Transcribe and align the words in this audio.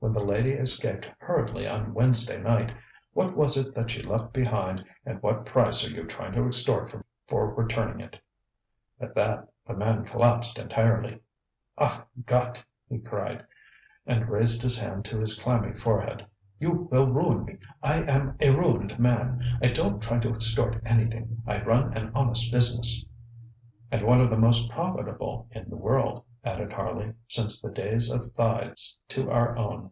When 0.00 0.12
the 0.12 0.20
lady 0.32 0.52
escaped 0.52 1.08
hurriedly 1.18 1.66
on 1.66 1.94
Wednesday 1.94 2.38
night, 2.40 2.70
what 3.14 3.34
was 3.34 3.56
it 3.56 3.74
that 3.74 3.90
she 3.90 4.02
left 4.02 4.34
behind 4.34 4.84
and 5.06 5.20
what 5.22 5.46
price 5.46 5.82
are 5.82 5.90
you 5.90 6.04
trying 6.04 6.32
to 6.34 6.46
extort 6.46 6.90
from 6.90 7.00
her 7.00 7.06
for 7.26 7.54
returning 7.54 8.00
it? 8.00 8.12
ŌĆØ 9.00 9.04
At 9.06 9.14
that 9.14 9.48
the 9.66 9.72
man 9.72 10.04
collapsed 10.04 10.58
entirely. 10.58 11.20
ŌĆ£Ah, 11.78 12.04
Gott! 12.26 12.56
ŌĆØ 12.90 12.94
he 12.94 12.98
cried, 12.98 13.46
and 14.06 14.28
raised 14.28 14.60
his 14.62 14.78
hand 14.78 15.06
to 15.06 15.18
his 15.18 15.38
clammy 15.38 15.72
forehead. 15.72 16.26
ŌĆ£You 16.60 16.90
will 16.90 17.10
ruin 17.10 17.46
me. 17.46 17.56
I 17.82 18.02
am 18.02 18.36
a 18.40 18.50
ruined 18.54 18.98
man. 18.98 19.42
I 19.62 19.68
don't 19.68 20.02
try 20.02 20.18
to 20.18 20.34
extort 20.34 20.82
anything. 20.84 21.42
I 21.46 21.62
run 21.62 21.96
an 21.96 22.12
honest 22.14 22.52
business 22.52 23.06
ŌĆØ 23.90 23.98
ŌĆ£And 24.00 24.06
one 24.06 24.20
of 24.20 24.28
the 24.30 24.36
most 24.38 24.68
profitable 24.68 25.48
in 25.52 25.70
the 25.70 25.76
world, 25.76 26.18
ŌĆØ 26.18 26.24
added 26.46 26.72
Harley, 26.74 27.10
ŌĆ£since 27.30 27.62
the 27.62 27.70
days 27.70 28.10
of 28.10 28.34
Thais 28.36 28.94
to 29.08 29.30
our 29.30 29.56
own. 29.56 29.90